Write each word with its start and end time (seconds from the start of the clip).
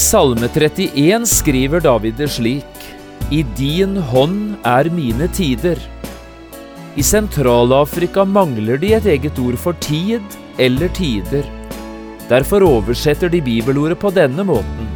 Salme 0.00 0.48
31 0.48 1.26
skriver 1.28 1.82
David 1.84 2.14
det 2.16 2.30
slik 2.32 2.84
I 3.28 3.42
din 3.58 3.98
hånd 4.10 4.54
er 4.64 4.88
mine 4.94 5.26
tider. 5.36 5.76
I 6.96 7.04
Sentral-Afrika 7.04 8.24
mangler 8.24 8.80
de 8.80 8.94
et 8.96 9.08
eget 9.12 9.38
ord 9.42 9.58
for 9.60 9.76
tid 9.84 10.24
eller 10.56 10.88
tider. 10.96 11.44
Derfor 12.30 12.64
oversetter 12.64 13.28
de 13.28 13.42
bibelordet 13.44 13.98
på 14.00 14.12
denne 14.16 14.46
måten. 14.48 14.88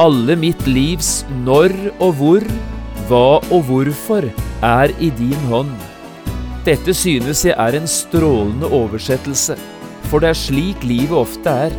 Alle 0.00 0.38
mitt 0.40 0.64
livs 0.64 1.26
når 1.44 1.74
og 1.98 2.16
hvor, 2.16 2.46
hva 3.10 3.26
og 3.52 3.68
hvorfor, 3.68 4.30
er 4.64 4.94
i 4.96 5.10
din 5.20 5.44
hånd. 5.52 5.74
Dette 6.64 6.96
synes 6.96 7.44
jeg 7.44 7.58
er 7.58 7.76
en 7.76 7.90
strålende 7.90 8.72
oversettelse, 8.80 9.58
for 10.08 10.24
det 10.24 10.32
er 10.32 10.42
slik 10.46 10.88
livet 10.88 11.20
ofte 11.20 11.58
er. 11.68 11.78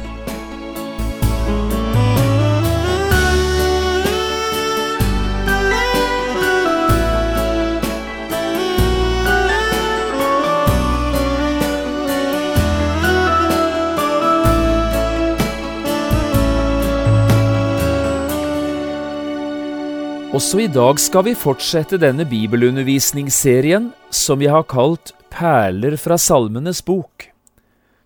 Også 20.31 20.61
i 20.63 20.67
dag 20.71 20.95
skal 20.95 21.25
vi 21.27 21.31
fortsette 21.35 21.97
denne 21.99 22.23
bibelundervisningsserien 22.23 23.89
som 24.15 24.39
vi 24.39 24.47
har 24.47 24.63
kalt 24.63 25.11
Perler 25.27 25.97
fra 25.99 26.15
Salmenes 26.15 26.79
bok. 26.87 27.25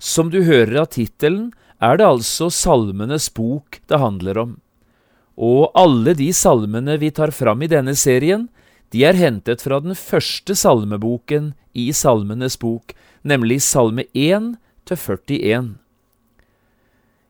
Som 0.01 0.31
du 0.33 0.39
hører 0.47 0.79
av 0.81 0.87
tittelen, 0.95 1.51
er 1.77 1.99
det 2.01 2.07
altså 2.07 2.47
Salmenes 2.49 3.27
bok 3.29 3.77
det 3.85 3.99
handler 4.01 4.39
om. 4.41 4.55
Og 5.37 5.69
alle 5.77 6.15
de 6.17 6.31
salmene 6.33 6.95
vi 6.97 7.11
tar 7.13 7.29
fram 7.29 7.61
i 7.61 7.69
denne 7.69 7.93
serien, 7.93 8.47
de 8.89 9.05
er 9.05 9.21
hentet 9.21 9.61
fra 9.61 9.77
den 9.85 9.93
første 9.93 10.57
salmeboken 10.57 11.53
i 11.77 11.91
Salmenes 11.93 12.57
bok, 12.57 12.97
nemlig 13.21 13.59
Salme 13.69 14.07
1 14.17 14.55
til 14.89 14.97
41. 14.97 15.71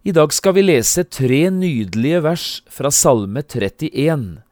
I 0.08 0.16
dag 0.16 0.32
skal 0.40 0.56
vi 0.56 0.68
lese 0.70 1.04
tre 1.04 1.50
nydelige 1.52 2.24
vers 2.24 2.50
fra 2.72 2.96
Salme 2.96 3.44
31 3.44 4.45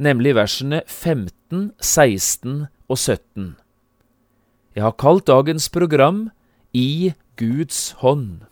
nemlig 0.00 0.34
versene 0.38 0.82
15, 0.86 1.72
16 1.78 2.66
og 2.88 2.98
17. 2.98 3.54
Jeg 4.74 4.86
har 4.86 4.96
kalt 4.98 5.26
dagens 5.28 5.68
program 5.68 6.30
I 6.72 7.12
Guds 7.36 7.92
hånd. 8.00 8.46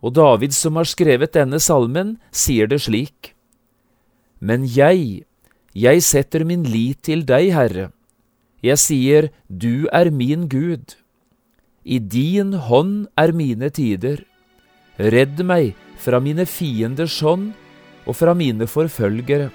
Og 0.00 0.14
David, 0.16 0.54
som 0.56 0.78
har 0.80 0.88
skrevet 0.88 1.34
denne 1.36 1.60
salmen, 1.60 2.16
sier 2.32 2.70
det 2.70 2.80
slik. 2.86 3.34
Men 4.40 4.64
jeg, 4.64 5.26
jeg 5.76 6.02
setter 6.02 6.46
min 6.48 6.64
lit 6.64 7.02
til 7.04 7.26
deg, 7.28 7.52
Herre. 7.52 7.90
Jeg 8.64 8.80
sier, 8.80 9.28
du 9.48 9.88
er 9.92 10.10
min 10.12 10.48
Gud. 10.48 10.96
I 11.84 11.98
din 12.00 12.54
hånd 12.68 13.08
er 13.20 13.32
mine 13.36 13.68
tider. 13.72 14.24
Redd 15.00 15.40
meg 15.44 15.74
fra 16.00 16.20
mine 16.20 16.46
fienders 16.48 17.20
hånd 17.24 17.52
og 18.08 18.16
fra 18.16 18.36
mine 18.36 18.68
forfølgere. 18.68 19.50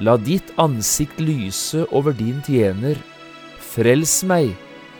La 0.00 0.16
ditt 0.16 0.48
ansikt 0.56 1.18
lyse 1.20 1.84
over 1.92 2.14
din 2.16 2.38
tjener. 2.46 2.96
Frels 3.60 4.22
meg 4.24 4.54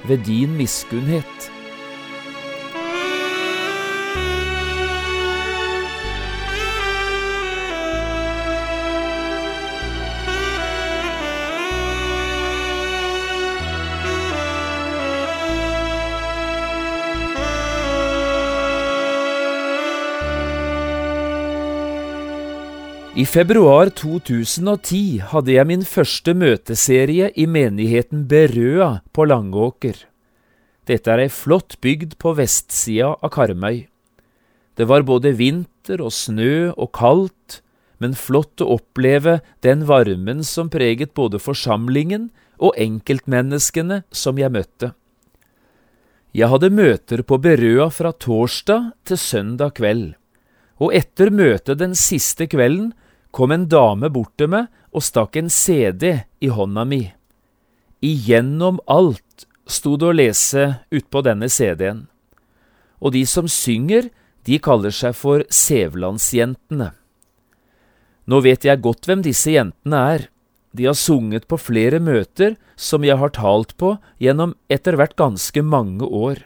ved 0.05 0.27
din 0.29 0.53
miskunnhet. 0.59 1.49
I 23.21 23.25
februar 23.29 23.91
2010 23.99 25.19
hadde 25.29 25.51
jeg 25.53 25.69
min 25.69 25.83
første 25.85 26.33
møteserie 26.33 27.27
i 27.37 27.45
menigheten 27.45 28.23
Berøa 28.31 29.03
på 29.13 29.27
Langåker. 29.27 29.99
Dette 30.89 31.11
er 31.13 31.27
ei 31.27 31.33
flott 31.35 31.75
bygd 31.85 32.15
på 32.23 32.33
vestsida 32.39 33.11
av 33.19 33.33
Karmøy. 33.35 33.83
Det 34.79 34.87
var 34.89 35.05
både 35.11 35.35
vinter 35.37 36.01
og 36.01 36.15
snø 36.17 36.71
og 36.71 36.93
kaldt, 36.97 37.59
men 38.01 38.17
flott 38.17 38.63
å 38.65 38.71
oppleve 38.79 39.41
den 39.67 39.85
varmen 39.91 40.41
som 40.47 40.71
preget 40.73 41.13
både 41.19 41.43
forsamlingen 41.43 42.31
og 42.57 42.79
enkeltmenneskene 42.87 44.01
som 44.15 44.41
jeg 44.41 44.55
møtte. 44.55 44.95
Jeg 46.33 46.49
hadde 46.55 46.73
møter 46.73 47.27
på 47.27 47.43
Berøa 47.43 47.91
fra 47.93 48.15
torsdag 48.17 48.95
til 49.05 49.21
søndag 49.21 49.77
kveld, 49.83 50.09
og 50.81 50.97
etter 50.97 51.35
møtet 51.35 51.83
den 51.85 51.99
siste 51.99 52.49
kvelden 52.49 52.95
kom 53.31 53.53
en 53.55 53.67
dame 53.71 54.11
bort 54.11 54.33
til 54.39 54.51
meg 54.53 54.69
og 54.91 55.05
stakk 55.07 55.39
en 55.39 55.51
CD 55.51 56.25
i 56.41 56.51
hånda 56.51 56.85
mi. 56.89 57.05
Igjennom 58.01 58.81
alt 58.91 59.47
sto 59.71 59.97
det 60.01 60.09
å 60.09 60.17
lese 60.17 60.65
utpå 60.91 61.23
denne 61.25 61.51
CD-en. 61.53 62.07
Og 63.01 63.15
de 63.15 63.25
som 63.29 63.49
synger, 63.49 64.11
de 64.45 64.59
kaller 64.59 64.95
seg 64.95 65.15
for 65.17 65.45
Sævlandsjentene. 65.53 66.91
Nå 68.31 68.41
vet 68.45 68.65
jeg 68.67 68.83
godt 68.83 69.09
hvem 69.09 69.25
disse 69.25 69.53
jentene 69.53 70.01
er. 70.15 70.29
De 70.77 70.87
har 70.87 70.95
sunget 70.95 71.49
på 71.51 71.59
flere 71.59 71.99
møter 72.03 72.55
som 72.79 73.05
jeg 73.05 73.19
har 73.19 73.33
talt 73.35 73.75
på 73.81 73.97
gjennom 74.23 74.55
etter 74.71 74.97
hvert 74.99 75.17
ganske 75.19 75.63
mange 75.67 76.07
år. 76.07 76.45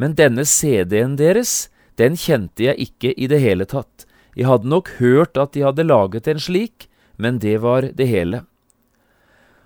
Men 0.00 0.16
denne 0.18 0.46
CD-en 0.48 1.18
deres, 1.20 1.68
den 2.00 2.16
kjente 2.18 2.66
jeg 2.66 2.88
ikke 2.88 3.12
i 3.14 3.28
det 3.30 3.40
hele 3.44 3.66
tatt. 3.68 4.08
Jeg 4.34 4.48
hadde 4.50 4.70
nok 4.70 4.90
hørt 4.98 5.38
at 5.38 5.54
de 5.54 5.62
hadde 5.62 5.86
laget 5.86 6.28
en 6.28 6.42
slik, 6.42 6.88
men 7.16 7.38
det 7.38 7.60
var 7.62 7.86
det 7.94 8.08
hele. 8.10 8.42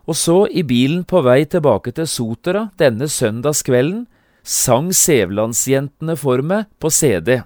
Og 0.08 0.16
så, 0.16 0.46
i 0.48 0.62
bilen 0.64 1.04
på 1.08 1.20
vei 1.24 1.42
tilbake 1.44 1.92
til 1.96 2.08
Sotra 2.08 2.68
denne 2.80 3.08
søndagskvelden, 3.08 4.06
sang 4.44 4.92
Sævlandsjentene 4.96 6.16
for 6.16 6.40
meg 6.44 6.68
på 6.80 6.88
CD, 6.92 7.42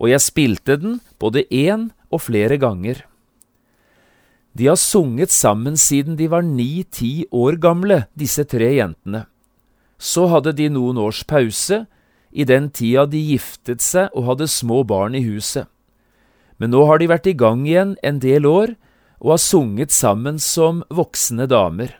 og 0.00 0.08
jeg 0.08 0.24
spilte 0.24 0.78
den 0.80 1.00
både 1.20 1.44
én 1.52 1.90
og 2.08 2.24
flere 2.24 2.56
ganger. 2.60 3.04
De 4.56 4.68
har 4.70 4.78
sunget 4.80 5.32
sammen 5.34 5.76
siden 5.76 6.16
de 6.16 6.30
var 6.30 6.44
ni–ti 6.46 7.26
år 7.32 7.58
gamle, 7.60 8.04
disse 8.16 8.44
tre 8.48 8.70
jentene. 8.78 9.26
Så 9.98 10.28
hadde 10.30 10.54
de 10.56 10.70
noen 10.72 10.98
års 11.00 11.24
pause, 11.24 11.84
i 12.32 12.44
den 12.44 12.70
tida 12.70 13.04
de 13.06 13.20
giftet 13.20 13.82
seg 13.82 14.08
og 14.14 14.30
hadde 14.30 14.50
små 14.50 14.82
barn 14.86 15.14
i 15.14 15.22
huset 15.26 15.68
men 16.58 16.72
nå 16.74 16.84
har 16.88 17.00
de 17.00 17.10
vært 17.10 17.28
i 17.30 17.36
gang 17.36 17.64
igjen 17.66 17.94
en 18.02 18.20
del 18.22 18.46
år 18.46 18.74
og 19.24 19.34
har 19.34 19.42
sunget 19.42 19.94
sammen 19.94 20.38
som 20.42 20.82
voksne 20.92 21.46
damer. 21.50 21.96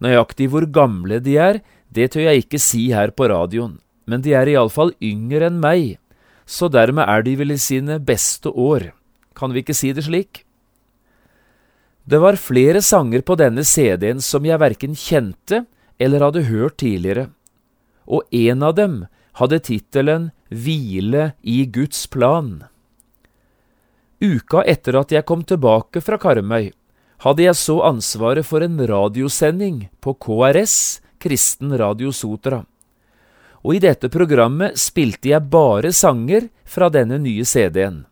Nøyaktig 0.00 0.50
hvor 0.52 0.66
gamle 0.68 1.20
de 1.24 1.36
er, 1.40 1.60
det 1.90 2.12
tør 2.14 2.28
jeg 2.28 2.44
ikke 2.44 2.60
si 2.62 2.86
her 2.94 3.12
på 3.12 3.28
radioen, 3.30 3.78
men 4.06 4.22
de 4.24 4.34
er 4.36 4.48
iallfall 4.52 4.94
yngre 5.02 5.50
enn 5.50 5.58
meg, 5.62 5.98
så 6.46 6.70
dermed 6.72 7.08
er 7.08 7.24
de 7.26 7.34
vel 7.40 7.54
i 7.54 7.60
sine 7.60 7.98
beste 8.02 8.50
år, 8.50 8.90
kan 9.36 9.52
vi 9.54 9.62
ikke 9.64 9.76
si 9.76 9.92
det 9.96 10.06
slik? 10.06 10.44
Det 12.10 12.18
var 12.18 12.40
flere 12.40 12.80
sanger 12.82 13.22
på 13.22 13.36
denne 13.38 13.62
CD-en 13.66 14.22
som 14.24 14.46
jeg 14.46 14.58
verken 14.60 14.96
kjente 14.98 15.64
eller 16.00 16.24
hadde 16.26 16.48
hørt 16.48 16.80
tidligere, 16.82 17.28
og 18.08 18.24
en 18.34 18.64
av 18.66 18.74
dem 18.78 19.00
hadde 19.38 19.60
tittelen 19.68 20.30
Hvile 20.50 21.32
i 21.46 21.62
Guds 21.70 22.08
plan. 22.10 22.64
Uka 24.20 24.60
etter 24.68 24.98
at 25.00 25.12
jeg 25.14 25.24
kom 25.24 25.40
tilbake 25.48 26.02
fra 26.04 26.18
Karmøy, 26.20 26.70
hadde 27.24 27.44
jeg 27.44 27.56
så 27.56 27.78
ansvaret 27.88 28.44
for 28.44 28.60
en 28.60 28.76
radiosending 28.76 29.86
på 30.04 30.12
KRS, 30.20 31.00
Kristen 31.20 31.72
Radio 31.80 32.12
Sotra. 32.12 32.62
Og 33.64 33.76
i 33.76 33.80
dette 33.80 34.08
programmet 34.12 34.76
spilte 34.80 35.32
jeg 35.32 35.48
bare 35.52 35.92
sanger 35.92 36.48
fra 36.64 36.88
denne 36.92 37.18
nye 37.20 37.44
CD-en. 37.44 38.04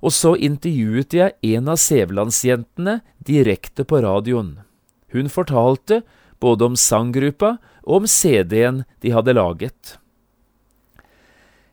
og 0.00 0.12
så 0.14 0.36
intervjuet 0.36 1.14
jeg 1.14 1.34
en 1.42 1.68
av 1.68 1.78
Sævlandsjentene 1.82 3.00
direkte 3.18 3.82
på 3.84 3.98
radioen. 4.02 4.60
Hun 5.10 5.26
fortalte 5.26 6.02
både 6.38 6.68
om 6.68 6.76
sanggruppa 6.78 7.56
og 7.82 8.02
om 8.02 8.06
CD-en 8.06 8.84
de 9.02 9.10
hadde 9.10 9.34
laget. 9.34 9.98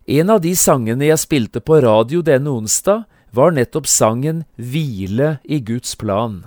En 0.05 0.29
av 0.29 0.41
de 0.41 0.55
sangene 0.57 1.05
jeg 1.05 1.21
spilte 1.21 1.61
på 1.61 1.81
radio 1.81 2.21
denne 2.25 2.49
onsdag, 2.49 3.05
var 3.35 3.53
nettopp 3.55 3.87
sangen 3.89 4.43
Hvile 4.55 5.37
i 5.43 5.59
Guds 5.59 5.95
plan. 5.99 6.45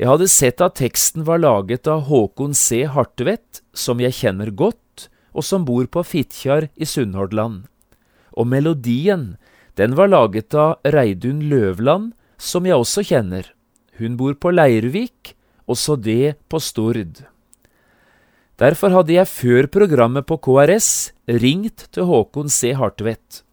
Jeg 0.00 0.08
hadde 0.08 0.30
sett 0.32 0.62
at 0.64 0.78
teksten 0.78 1.26
var 1.28 1.42
laget 1.42 1.88
av 1.90 2.06
Håkon 2.08 2.54
C. 2.56 2.86
Hartvedt, 2.88 3.60
som 3.76 4.00
jeg 4.00 4.16
kjenner 4.16 4.48
godt, 4.48 5.10
og 5.36 5.44
som 5.44 5.66
bor 5.68 5.84
på 5.92 6.04
Fitjar 6.06 6.70
i 6.74 6.88
Sunnhordland. 6.88 7.66
Og 8.32 8.48
melodien, 8.48 9.34
den 9.76 9.96
var 9.98 10.08
laget 10.08 10.56
av 10.56 10.78
Reidun 10.88 11.42
Løvland, 11.50 12.14
som 12.40 12.64
jeg 12.64 12.80
også 12.80 13.04
kjenner. 13.10 13.44
Hun 14.00 14.16
bor 14.16 14.32
på 14.40 14.54
Leirvik, 14.54 15.34
også 15.68 15.98
det 16.00 16.38
på 16.48 16.62
Stord. 16.64 17.20
Derfor 18.60 18.92
hadde 18.96 19.14
jeg 19.14 19.28
før 19.28 19.68
programmet 19.72 20.26
på 20.28 20.40
KRS 20.40 21.12
ringt 21.28 21.86
til 21.92 22.08
Håkon 22.08 22.48
C. 22.48 22.72
Hartvedt. 22.76 23.44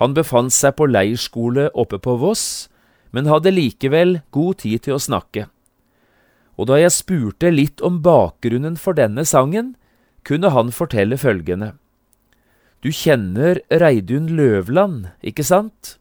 Han 0.00 0.14
befant 0.16 0.52
seg 0.52 0.76
på 0.76 0.88
leirskole 0.90 1.70
oppe 1.72 1.98
på 2.02 2.18
Voss, 2.20 2.68
men 3.16 3.28
hadde 3.30 3.54
likevel 3.54 4.20
god 4.34 4.60
tid 4.64 4.84
til 4.84 4.96
å 4.96 5.02
snakke. 5.02 5.46
Og 6.56 6.68
da 6.68 6.80
jeg 6.80 6.92
spurte 6.92 7.52
litt 7.52 7.80
om 7.84 8.02
bakgrunnen 8.04 8.76
for 8.80 8.96
denne 8.96 9.24
sangen, 9.28 9.74
kunne 10.26 10.50
han 10.52 10.72
fortelle 10.74 11.16
følgende. 11.20 11.74
Du 12.84 12.90
kjenner 12.92 13.60
Reidun 13.72 14.28
Løvland, 14.36 15.08
ikke 15.24 15.44
sant? 15.46 15.96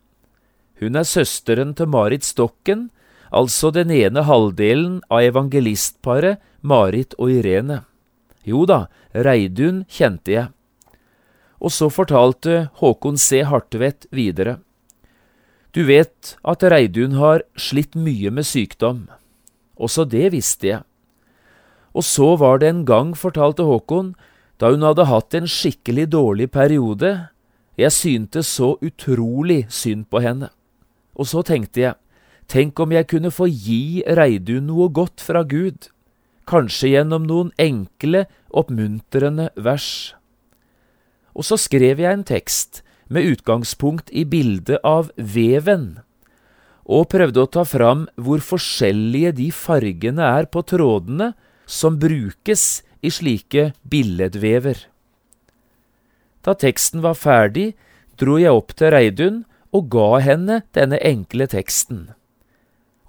Hun 0.81 0.99
er 0.99 1.07
søsteren 1.07 1.71
til 1.77 1.87
Marit 1.87 2.25
Stokken, 2.27 2.89
altså 3.31 3.71
den 3.71 3.91
ene 3.95 4.25
halvdelen 4.27 4.99
av 5.09 5.23
evangelistparet 5.23 6.43
Marit 6.61 7.15
og 7.19 7.31
Irene. 7.31 7.83
Jo 8.43 8.65
da, 8.69 8.85
Reidun 9.15 9.85
kjente 9.87 10.35
jeg. 10.35 10.51
Og 11.63 11.71
så 11.71 11.89
fortalte 11.89 12.69
Håkon 12.81 13.17
C. 13.17 13.43
Hartvedt 13.47 14.07
videre. 14.11 14.59
Du 15.75 15.83
vet 15.87 16.35
at 16.43 16.63
Reidun 16.63 17.17
har 17.19 17.43
slitt 17.59 17.95
mye 17.95 18.31
med 18.31 18.47
sykdom. 18.47 19.07
Også 19.75 20.05
det 20.07 20.31
visste 20.35 20.67
jeg. 20.67 20.83
Og 21.95 22.03
så 22.03 22.35
var 22.39 22.59
det 22.59 22.69
en 22.69 22.83
gang, 22.87 23.15
fortalte 23.15 23.63
Håkon, 23.63 24.13
da 24.59 24.71
hun 24.71 24.83
hadde 24.83 25.07
hatt 25.07 25.35
en 25.35 25.47
skikkelig 25.47 26.09
dårlig 26.11 26.49
periode. 26.51 27.29
Jeg 27.79 27.91
syntes 27.91 28.47
så 28.47 28.75
utrolig 28.83 29.65
synd 29.71 30.07
på 30.11 30.23
henne. 30.23 30.51
Og 31.15 31.27
så 31.27 31.43
tenkte 31.43 31.81
jeg, 31.81 31.99
tenk 32.47 32.79
om 32.79 32.91
jeg 32.91 33.07
kunne 33.11 33.31
få 33.31 33.47
gi 33.51 34.03
Reidun 34.07 34.67
noe 34.67 34.87
godt 34.91 35.23
fra 35.23 35.43
Gud 35.43 35.89
kanskje 36.49 36.93
gjennom 36.93 37.25
noen 37.27 37.51
enkle, 37.61 38.25
oppmuntrende 38.53 39.49
vers. 39.57 40.15
Og 41.35 41.43
så 41.43 41.59
skrev 41.59 41.99
jeg 41.99 42.11
en 42.15 42.25
tekst 42.25 42.81
med 43.11 43.27
utgangspunkt 43.35 44.09
i 44.09 44.23
bildet 44.25 44.79
av 44.87 45.11
veven, 45.17 45.99
og 46.85 47.09
prøvde 47.11 47.43
å 47.43 47.49
ta 47.49 47.65
fram 47.65 48.05
hvor 48.15 48.41
forskjellige 48.45 49.33
de 49.39 49.49
fargene 49.53 50.25
er 50.39 50.47
på 50.49 50.61
trådene 50.65 51.33
som 51.65 51.97
brukes 52.01 52.83
i 53.05 53.11
slike 53.13 53.71
billedvever. 53.83 54.77
Da 56.45 56.53
teksten 56.53 57.01
var 57.01 57.17
ferdig, 57.17 57.73
dro 58.21 58.37
jeg 58.37 58.53
opp 58.53 58.75
til 58.77 58.93
Reidun 58.93 59.43
og 59.75 59.89
ga 59.93 60.21
henne 60.23 60.61
denne 60.77 61.01
enkle 61.01 61.49
teksten, 61.51 62.13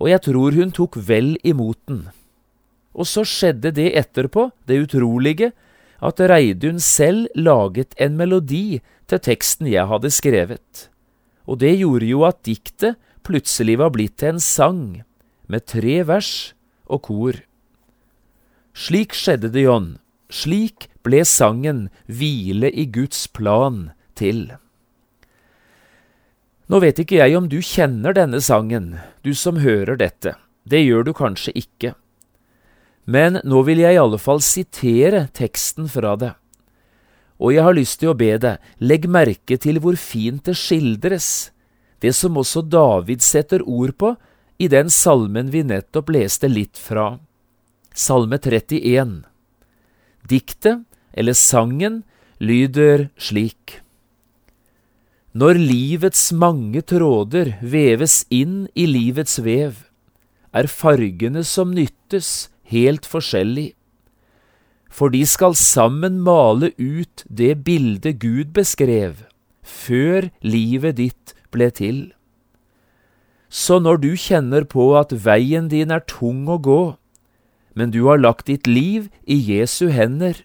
og 0.00 0.11
jeg 0.11 0.25
tror 0.29 0.56
hun 0.56 0.72
tok 0.76 0.96
vel 1.08 1.37
imot 1.44 1.79
den. 1.88 2.06
Og 2.96 3.08
så 3.08 3.26
skjedde 3.29 3.75
det 3.76 3.90
etterpå, 3.96 4.49
det 4.69 4.81
utrolige, 4.87 5.52
at 6.04 6.20
Reidun 6.20 6.81
selv 6.82 7.26
laget 7.34 7.94
en 8.00 8.16
melodi 8.19 8.81
til 9.08 9.22
teksten 9.22 9.69
jeg 9.70 9.88
hadde 9.88 10.12
skrevet. 10.12 10.88
Og 11.46 11.60
det 11.62 11.76
gjorde 11.78 12.08
jo 12.08 12.25
at 12.28 12.43
diktet 12.46 12.98
plutselig 13.26 13.78
var 13.81 13.93
blitt 13.94 14.19
til 14.20 14.37
en 14.37 14.43
sang, 14.43 14.82
med 15.46 15.66
tre 15.66 16.00
vers 16.06 16.54
og 16.87 17.02
kor. 17.06 17.38
Slik 18.76 19.14
skjedde 19.16 19.50
det, 19.54 19.64
John. 19.66 19.96
Slik 20.28 20.88
ble 21.06 21.22
sangen 21.25 21.87
Hvile 22.10 22.69
i 22.70 22.87
Guds 22.90 23.26
plan 23.31 23.90
til. 24.19 24.50
Nå 26.66 26.81
vet 26.82 26.98
ikke 26.98 27.20
jeg 27.20 27.37
om 27.38 27.46
du 27.46 27.60
kjenner 27.62 28.16
denne 28.16 28.40
sangen, 28.43 28.96
du 29.22 29.32
som 29.38 29.62
hører 29.62 29.98
dette. 30.00 30.34
Det 30.66 30.82
gjør 30.82 31.06
du 31.06 31.12
kanskje 31.14 31.54
ikke. 31.54 31.94
Men 33.06 33.38
nå 33.47 33.62
vil 33.67 33.81
jeg 33.85 33.94
i 33.94 34.00
alle 34.03 34.19
fall 34.19 34.43
sitere 34.43 35.29
teksten 35.35 35.87
fra 35.91 36.17
det. 36.19 36.32
Og 37.38 37.53
jeg 37.55 37.67
har 37.67 37.76
lyst 37.76 38.00
til 38.00 38.11
å 38.11 38.19
be 38.19 38.32
deg, 38.41 38.58
legg 38.81 39.06
merke 39.06 39.58
til 39.61 39.79
hvor 39.82 39.99
fint 40.00 40.47
det 40.49 40.56
skildres, 40.58 41.53
det 42.00 42.12
som 42.17 42.37
også 42.37 42.64
David 42.67 43.23
setter 43.25 43.62
ord 43.62 43.94
på 44.00 44.14
i 44.58 44.69
den 44.73 44.91
salmen 44.93 45.53
vi 45.53 45.62
nettopp 45.64 46.11
leste 46.17 46.49
litt 46.49 46.81
fra. 46.81 47.17
Salme 47.97 48.41
31. 48.41 49.23
Diktet, 50.29 50.85
eller 51.17 51.37
sangen, 51.37 52.03
lyder 52.41 53.08
slik. 53.17 53.81
Når 55.37 55.61
livets 55.61 56.31
mange 56.32 56.81
tråder 56.85 57.55
veves 57.61 58.25
inn 58.32 58.67
i 58.73 58.87
livets 58.88 59.38
vev, 59.44 59.82
er 60.56 60.69
fargene 60.73 61.43
som 61.44 61.75
nyttes, 61.76 62.49
helt 62.72 63.06
forskjellig, 63.06 63.72
for 64.90 65.12
de 65.12 65.22
skal 65.28 65.56
sammen 65.58 66.20
male 66.24 66.70
ut 66.78 67.24
det 67.28 67.64
bildet 67.66 68.20
Gud 68.22 68.54
beskrev 68.56 69.26
før 69.66 70.30
livet 70.46 70.96
ditt 71.00 71.34
ble 71.52 71.68
til. 71.74 71.98
Så 73.50 73.79
når 73.82 74.00
du 74.02 74.12
kjenner 74.19 74.64
på 74.64 74.94
at 74.98 75.12
veien 75.26 75.69
din 75.72 75.93
er 75.94 76.05
tung 76.06 76.46
å 76.50 76.58
gå, 76.62 76.96
men 77.76 77.93
du 77.93 78.06
har 78.08 78.22
lagt 78.22 78.48
ditt 78.48 78.67
liv 78.67 79.10
i 79.26 79.36
Jesu 79.36 79.88
hender, 79.93 80.38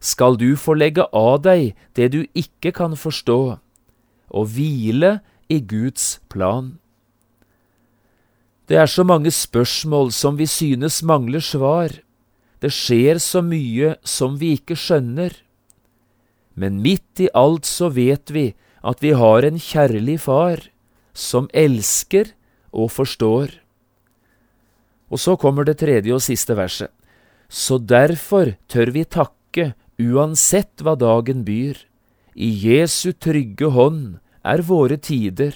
skal 0.00 0.36
du 0.38 0.54
få 0.56 0.76
legge 0.76 1.06
av 1.16 1.40
deg 1.44 1.74
det 1.98 2.12
du 2.14 2.22
ikke 2.36 2.72
kan 2.76 2.94
forstå, 2.96 3.40
og 4.30 4.44
hvile 4.54 5.18
i 5.48 5.60
Guds 5.60 6.20
plan. 6.30 6.76
Det 8.66 8.78
er 8.82 8.90
så 8.90 9.04
mange 9.06 9.30
spørsmål 9.30 10.10
som 10.10 10.38
vi 10.38 10.46
synes 10.50 10.98
mangler 11.06 11.42
svar. 11.44 11.92
Det 12.58 12.72
skjer 12.74 13.20
så 13.22 13.42
mye 13.44 13.94
som 14.02 14.40
vi 14.40 14.56
ikke 14.58 14.74
skjønner. 14.74 15.30
Men 16.58 16.80
midt 16.82 17.22
i 17.22 17.28
alt 17.30 17.68
så 17.68 17.92
vet 17.94 18.32
vi 18.34 18.48
at 18.82 19.02
vi 19.04 19.12
har 19.14 19.46
en 19.46 19.60
kjærlig 19.60 20.18
far, 20.24 20.58
som 21.14 21.46
elsker 21.54 22.32
og 22.74 22.90
forstår. 22.90 23.54
Og 25.14 25.22
så 25.22 25.36
kommer 25.38 25.64
det 25.64 25.78
tredje 25.78 26.14
og 26.16 26.24
siste 26.24 26.56
verset. 26.58 26.90
Så 27.48 27.78
derfor 27.78 28.56
tør 28.66 28.90
vi 28.90 29.04
takke 29.04 29.74
uansett 30.02 30.82
hva 30.82 30.96
dagen 30.98 31.44
byr. 31.46 31.78
I 32.34 32.50
Jesu 32.66 33.12
trygge 33.14 33.70
hånd 33.70 34.18
er 34.42 34.66
våre 34.66 34.98
tider 34.98 35.54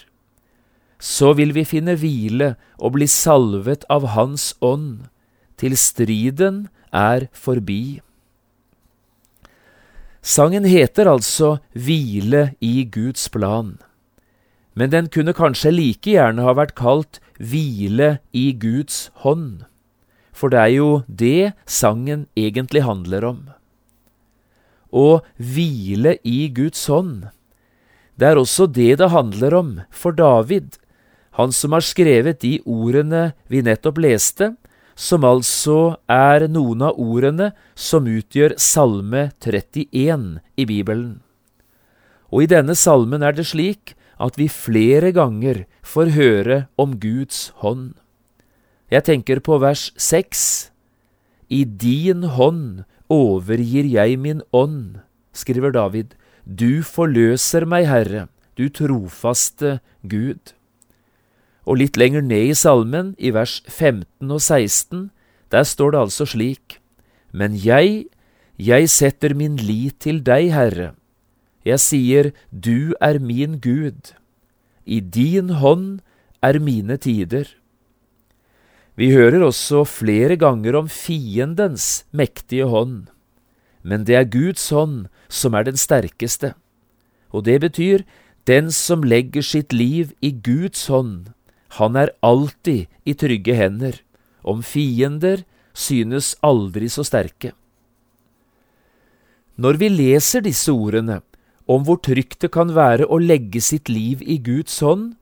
så 1.01 1.33
vil 1.33 1.55
vi 1.57 1.65
finne 1.65 1.97
hvile 1.97 2.55
og 2.77 2.95
bli 2.99 3.09
salvet 3.09 3.87
av 3.89 4.05
Hans 4.15 4.53
ånd, 4.61 5.09
til 5.57 5.77
striden 5.77 6.69
er 6.93 7.27
forbi. 7.33 8.01
Sangen 10.21 10.67
heter 10.69 11.09
altså 11.09 11.59
Hvile 11.73 12.53
i 12.61 12.85
Guds 12.85 13.29
plan, 13.33 13.79
men 14.77 14.93
den 14.93 15.09
kunne 15.09 15.33
kanskje 15.37 15.73
like 15.73 16.13
gjerne 16.13 16.45
ha 16.45 16.53
vært 16.57 16.77
kalt 16.77 17.21
Hvile 17.41 18.19
i 18.37 18.51
Guds 18.53 19.09
hånd, 19.25 19.65
for 20.37 20.53
det 20.53 20.61
er 20.61 20.75
jo 20.77 20.91
det 21.09 21.53
sangen 21.65 22.29
egentlig 22.37 22.85
handler 22.85 23.25
om. 23.25 23.41
Å 24.93 25.23
hvile 25.39 26.17
i 26.27 26.49
Guds 26.53 26.83
hånd, 26.91 27.31
det 28.21 28.29
er 28.29 28.41
også 28.41 28.67
det 28.69 28.99
det 29.01 29.13
handler 29.15 29.55
om 29.57 29.69
for 29.89 30.13
David 30.13 30.77
han 31.39 31.53
som 31.55 31.77
har 31.77 31.85
skrevet 31.87 32.41
de 32.43 32.59
ordene 32.67 33.31
vi 33.51 33.63
nettopp 33.63 34.01
leste, 34.03 34.55
som 35.01 35.25
altså 35.25 35.97
er 36.11 36.45
noen 36.51 36.83
av 36.85 36.99
ordene 37.01 37.53
som 37.79 38.09
utgjør 38.11 38.57
Salme 38.61 39.31
31 39.41 40.41
i 40.61 40.67
Bibelen. 40.69 41.21
Og 42.31 42.45
i 42.45 42.51
denne 42.51 42.77
salmen 42.79 43.25
er 43.25 43.35
det 43.35 43.49
slik 43.51 43.95
at 44.21 44.37
vi 44.39 44.51
flere 44.53 45.15
ganger 45.17 45.65
får 45.87 46.13
høre 46.15 46.59
om 46.79 46.99
Guds 47.01 47.49
hånd. 47.63 47.95
Jeg 48.93 49.07
tenker 49.07 49.41
på 49.41 49.57
vers 49.63 49.89
6. 49.97 50.71
I 51.49 51.65
din 51.65 52.27
hånd 52.37 52.85
overgir 53.11 53.89
jeg 53.89 54.19
min 54.21 54.43
ånd, 54.53 55.01
skriver 55.33 55.73
David. 55.75 56.15
Du 56.45 56.83
forløser 56.87 57.65
meg, 57.67 57.89
Herre, 57.89 58.29
du 58.59 58.69
trofaste 58.69 59.79
Gud. 60.03 60.53
Og 61.67 61.81
litt 61.83 61.97
lenger 62.01 62.25
ned 62.25 62.51
i 62.51 62.55
salmen, 62.57 63.15
i 63.19 63.33
vers 63.35 63.61
15 63.69 64.31
og 64.31 64.41
16, 64.41 65.11
der 65.51 65.65
står 65.65 65.91
det 65.91 66.01
altså 66.01 66.27
slik:" 66.27 66.81
Men 67.33 67.55
jeg, 67.55 68.07
jeg 68.59 68.89
setter 68.91 69.35
min 69.35 69.57
lit 69.57 70.01
til 70.01 70.19
deg, 70.21 70.51
Herre. 70.53 70.95
Jeg 71.65 71.79
sier, 71.79 72.33
Du 72.51 72.95
er 73.01 73.19
min 73.19 73.61
Gud. 73.61 74.15
I 74.87 75.01
din 75.01 75.51
hånd 75.61 76.01
er 76.43 76.59
mine 76.59 76.97
tider. 76.97 77.47
Vi 78.97 79.13
hører 79.13 79.45
også 79.47 79.85
flere 79.89 80.37
ganger 80.37 80.77
om 80.77 80.89
fiendens 80.89 82.05
mektige 82.13 82.67
hånd, 82.69 83.07
men 83.83 84.05
det 84.05 84.17
er 84.19 84.27
Guds 84.29 84.69
hånd 84.75 85.07
som 85.29 85.55
er 85.55 85.65
den 85.65 85.79
sterkeste, 85.81 86.55
og 87.31 87.47
det 87.47 87.61
betyr 87.63 88.05
den 88.51 88.69
som 88.75 89.07
legger 89.07 89.47
sitt 89.47 89.73
liv 89.73 90.13
i 90.21 90.33
Guds 90.35 90.87
hånd, 90.93 91.31
han 91.79 91.97
er 91.97 92.15
alltid 92.27 92.89
i 93.07 93.15
trygge 93.15 93.55
hender, 93.55 94.01
om 94.43 94.63
fiender 94.63 95.45
synes 95.77 96.35
aldri 96.43 96.89
så 96.91 97.05
sterke. 97.07 97.53
Når 99.61 99.77
vi 99.77 99.91
leser 99.93 100.43
disse 100.43 100.73
ordene 100.73 101.21
om 101.71 101.85
hvor 101.87 102.01
trygt 102.03 102.41
det 102.43 102.51
kan 102.55 102.73
være 102.75 103.07
å 103.07 103.21
legge 103.21 103.61
sitt 103.63 103.91
liv 103.93 104.23
i 104.25 104.41
Guds 104.43 104.81
hånd, 104.83 105.15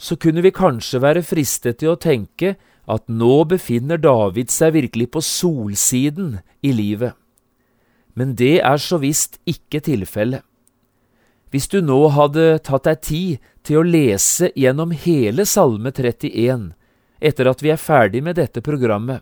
så 0.00 0.16
kunne 0.16 0.40
vi 0.40 0.54
kanskje 0.54 1.02
være 1.02 1.24
fristet 1.26 1.82
til 1.82 1.92
å 1.92 2.00
tenke 2.00 2.54
at 2.90 3.10
nå 3.10 3.42
befinner 3.50 4.00
David 4.00 4.50
seg 4.50 4.72
virkelig 4.78 5.10
på 5.12 5.22
solsiden 5.24 6.38
i 6.64 6.72
livet. 6.72 7.12
Men 8.16 8.32
det 8.38 8.60
er 8.64 8.80
så 8.80 8.98
visst 9.02 9.38
ikke 9.46 9.82
tilfellet. 9.84 10.42
Hvis 11.50 11.66
du 11.68 11.80
nå 11.82 11.98
hadde 12.14 12.60
tatt 12.62 12.86
deg 12.86 13.02
tid 13.02 13.49
til 13.66 13.80
å 13.80 13.86
lese 13.86 14.50
gjennom 14.58 14.94
hele 14.94 15.46
Salme 15.48 15.92
31 15.92 16.70
etter 17.20 17.50
at 17.50 17.60
vi 17.60 17.72
er 17.72 17.80
ferdig 17.80 18.22
med 18.24 18.38
dette 18.40 18.62
programmet, 18.64 19.20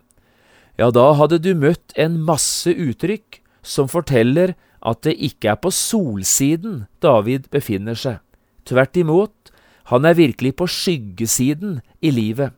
ja, 0.79 0.93
da 0.95 1.11
hadde 1.19 1.41
du 1.43 1.51
møtt 1.59 1.93
en 1.99 2.21
masse 2.23 2.71
uttrykk 2.71 3.41
som 3.67 3.91
forteller 3.91 4.55
at 4.79 5.03
det 5.03 5.17
ikke 5.19 5.51
er 5.53 5.59
på 5.59 5.73
solsiden 5.75 6.85
David 7.03 7.49
befinner 7.51 7.99
seg. 7.99 8.21
Tvert 8.69 8.95
imot, 9.01 9.51
han 9.91 10.07
er 10.07 10.15
virkelig 10.15 10.55
på 10.61 10.69
skyggesiden 10.71 11.81
i 11.99 12.13
livet. 12.15 12.55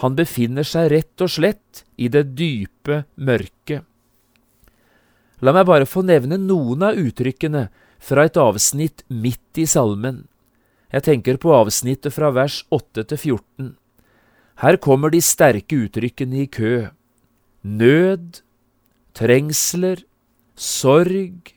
Han 0.00 0.16
befinner 0.16 0.64
seg 0.66 0.88
rett 0.94 1.24
og 1.24 1.30
slett 1.34 1.84
i 2.00 2.08
det 2.08 2.30
dype 2.38 3.02
mørket. 3.20 3.84
La 5.42 5.52
meg 5.52 5.66
bare 5.68 5.88
få 5.90 6.04
nevne 6.06 6.38
noen 6.38 6.86
av 6.86 6.98
uttrykkene 6.98 7.66
fra 8.02 8.24
et 8.26 8.38
avsnitt 8.38 9.02
midt 9.10 9.58
i 9.58 9.66
salmen. 9.66 10.24
Jeg 10.92 11.06
tenker 11.06 11.38
på 11.40 11.52
avsnittet 11.56 12.12
fra 12.12 12.28
vers 12.36 12.62
8 12.68 13.06
til 13.08 13.18
14. 13.18 13.68
Her 14.60 14.76
kommer 14.76 15.12
de 15.12 15.22
sterke 15.24 15.78
uttrykkene 15.86 16.42
i 16.44 16.48
kø. 16.52 16.90
Nød, 17.64 18.42
trengsler, 19.16 20.02
sorg, 20.52 21.54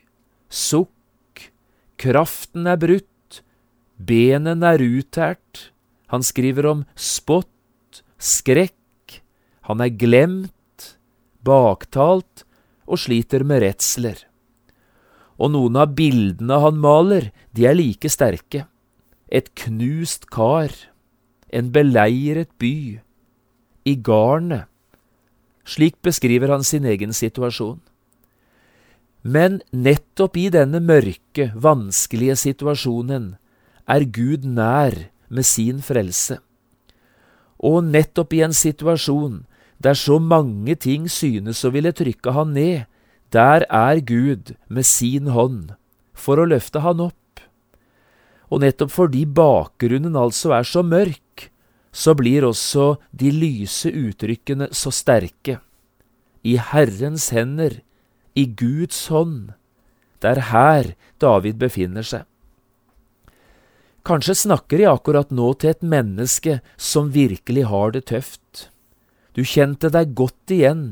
sukk, 0.48 1.50
kraften 2.00 2.64
er 2.70 2.80
brutt, 2.80 3.42
benene 4.00 4.72
er 4.72 4.84
uttært. 4.86 5.68
Han 6.08 6.24
skriver 6.24 6.70
om 6.70 6.84
spott, 6.96 8.00
skrekk, 8.16 9.20
han 9.68 9.82
er 9.84 9.92
glemt, 9.92 10.96
baktalt 11.44 12.46
og 12.86 13.02
sliter 13.02 13.44
med 13.44 13.60
redsler. 13.66 14.22
Og 15.36 15.52
noen 15.52 15.76
av 15.76 15.92
bildene 15.98 16.56
han 16.62 16.80
maler, 16.80 17.28
de 17.52 17.68
er 17.68 17.76
like 17.76 18.08
sterke. 18.08 18.64
Et 19.28 19.48
knust 19.58 20.28
kar, 20.30 20.70
en 21.50 21.72
beleiret 21.74 22.50
by, 22.58 23.00
i 23.86 23.94
garnet. 23.94 24.66
Slik 25.66 25.98
beskriver 26.02 26.50
han 26.52 26.62
sin 26.62 26.86
egen 26.86 27.12
situasjon. 27.14 27.80
Men 29.26 29.58
nettopp 29.74 30.36
i 30.38 30.46
denne 30.54 30.78
mørke, 30.78 31.50
vanskelige 31.54 32.36
situasjonen 32.38 33.34
er 33.90 34.06
Gud 34.06 34.46
nær 34.46 34.94
med 35.28 35.46
sin 35.46 35.82
frelse. 35.82 36.38
Og 37.58 37.82
nettopp 37.82 38.36
i 38.36 38.44
en 38.46 38.54
situasjon 38.54 39.42
der 39.82 39.98
så 39.98 40.20
mange 40.22 40.76
ting 40.78 41.10
synes 41.10 41.64
å 41.66 41.72
ville 41.74 41.92
trykke 41.92 42.32
han 42.32 42.54
ned, 42.54 42.86
der 43.34 43.66
er 43.66 44.00
Gud 44.00 44.54
med 44.68 44.86
sin 44.86 45.32
hånd 45.34 45.74
for 46.14 46.38
å 46.38 46.46
løfte 46.46 46.80
han 46.86 47.02
opp. 47.10 47.18
Og 48.50 48.62
nettopp 48.62 48.92
fordi 48.94 49.24
bakgrunnen 49.26 50.16
altså 50.18 50.54
er 50.54 50.66
så 50.66 50.84
mørk, 50.86 51.48
så 51.96 52.14
blir 52.14 52.44
også 52.44 52.96
de 53.10 53.32
lyse 53.32 53.90
uttrykkene 53.90 54.68
så 54.76 54.92
sterke. 54.92 55.58
I 56.46 56.58
Herrens 56.60 57.30
hender, 57.34 57.80
i 58.36 58.44
Guds 58.46 59.06
hånd, 59.08 59.54
det 60.20 60.36
er 60.36 60.42
her 60.50 60.92
David 61.20 61.58
befinner 61.60 62.06
seg. 62.06 62.24
Kanskje 64.06 64.36
snakker 64.38 64.84
jeg 64.84 64.92
akkurat 64.92 65.32
nå 65.34 65.48
til 65.58 65.72
et 65.72 65.82
menneske 65.82 66.60
som 66.78 67.10
virkelig 67.14 67.64
har 67.72 67.96
det 67.96 68.04
tøft. 68.12 68.68
Du 69.34 69.42
kjente 69.42 69.90
deg 69.90 70.14
godt 70.14 70.52
igjen 70.54 70.84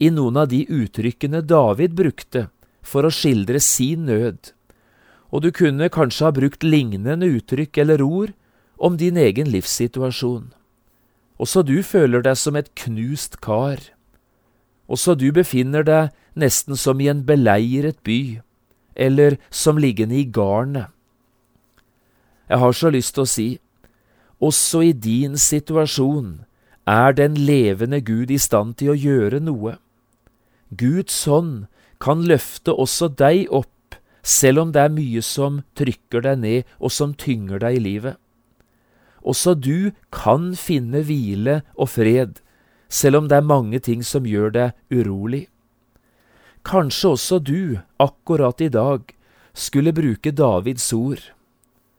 i 0.00 0.08
noen 0.10 0.38
av 0.40 0.48
de 0.50 0.62
uttrykkene 0.64 1.42
David 1.44 1.92
brukte 1.98 2.46
for 2.84 3.04
å 3.04 3.12
skildre 3.12 3.60
sin 3.62 4.08
nød, 4.08 4.54
og 5.34 5.42
du 5.42 5.50
kunne 5.50 5.90
kanskje 5.90 6.28
ha 6.28 6.34
brukt 6.34 6.62
lignende 6.62 7.26
uttrykk 7.26 7.80
eller 7.82 8.02
ord 8.04 8.30
om 8.78 8.98
din 9.00 9.18
egen 9.18 9.50
livssituasjon. 9.50 10.52
Også 11.42 11.64
du 11.66 11.82
føler 11.82 12.22
deg 12.22 12.38
som 12.38 12.54
et 12.54 12.70
knust 12.78 13.40
kar. 13.42 13.80
Også 14.86 15.16
du 15.18 15.32
befinner 15.34 15.82
deg 15.82 16.14
nesten 16.38 16.78
som 16.78 17.02
i 17.02 17.10
en 17.10 17.24
beleiret 17.26 17.98
by, 18.06 18.38
eller 18.94 19.38
som 19.50 19.80
liggende 19.80 20.20
i 20.20 20.24
garnet. 20.30 20.94
Jeg 22.48 22.60
har 22.62 22.72
så 22.76 22.90
lyst 22.94 23.16
til 23.16 23.24
å 23.24 23.30
si, 23.30 23.48
også 24.38 24.84
i 24.84 24.92
din 24.92 25.38
situasjon 25.40 26.44
er 26.86 27.14
den 27.16 27.34
levende 27.34 28.02
Gud 28.04 28.30
i 28.30 28.38
stand 28.38 28.76
til 28.78 28.92
å 28.92 28.98
gjøre 28.98 29.40
noe. 29.42 29.78
Guds 30.70 31.24
hånd 31.24 31.64
kan 31.98 32.22
løfte 32.28 32.74
også 32.76 33.08
deg 33.08 33.48
opp, 33.50 33.73
selv 34.24 34.64
om 34.64 34.72
det 34.72 34.80
er 34.80 34.94
mye 34.94 35.22
som 35.22 35.60
trykker 35.76 36.24
deg 36.24 36.40
ned 36.40 36.76
og 36.80 36.92
som 36.96 37.12
tynger 37.14 37.60
deg 37.60 37.76
i 37.78 37.82
livet. 37.84 38.16
Også 39.24 39.54
du 39.56 39.92
kan 40.12 40.52
finne 40.56 41.04
hvile 41.04 41.60
og 41.76 41.92
fred, 41.94 42.40
selv 42.88 43.22
om 43.22 43.28
det 43.28 43.38
er 43.38 43.52
mange 43.52 43.80
ting 43.84 44.04
som 44.04 44.26
gjør 44.28 44.52
deg 44.56 44.72
urolig. 44.92 45.46
Kanskje 46.64 47.12
også 47.12 47.38
du, 47.44 47.78
akkurat 48.00 48.60
i 48.64 48.70
dag, 48.72 49.12
skulle 49.52 49.92
bruke 49.92 50.32
Davids 50.32 50.92
ord. 50.96 51.20